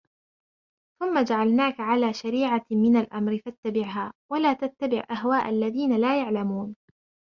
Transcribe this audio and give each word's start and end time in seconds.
ثُمَّ 0.99 1.23
جَعَلْنَاكَ 1.23 1.79
عَلَى 1.79 2.13
شَرِيعَةٍ 2.13 2.65
مِنَ 2.71 2.95
الْأَمْرِ 2.97 3.37
فَاتَّبِعْهَا 3.37 4.13
وَلَا 4.31 4.53
تَتَّبِعْ 4.53 5.03
أَهْوَاءَ 5.11 5.49
الَّذِينَ 5.49 5.97
لَا 6.01 6.19
يَعْلَمُونَ 6.19 6.75